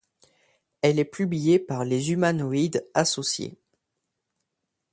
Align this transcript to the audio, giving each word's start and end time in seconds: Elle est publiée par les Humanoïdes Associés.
Elle 0.81 0.97
est 0.97 1.05
publiée 1.05 1.59
par 1.59 1.85
les 1.85 2.09
Humanoïdes 2.11 2.87
Associés. 2.95 3.55